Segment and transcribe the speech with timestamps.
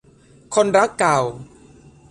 [0.55, 1.19] คนรักเก่า